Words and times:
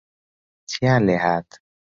چییان 0.69 1.01
لێهات 1.07 1.49